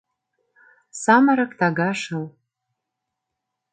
Самырык 1.01 1.51
тага 1.59 1.91
шыл. 2.01 2.25